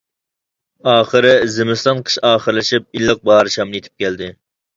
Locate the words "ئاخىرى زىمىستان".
0.93-2.01